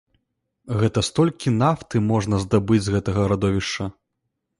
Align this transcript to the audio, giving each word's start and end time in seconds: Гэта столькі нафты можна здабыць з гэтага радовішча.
Гэта 0.79 0.99
столькі 1.09 1.53
нафты 1.63 2.01
можна 2.11 2.39
здабыць 2.45 2.79
з 2.87 2.95
гэтага 2.95 3.21
радовішча. 3.33 3.83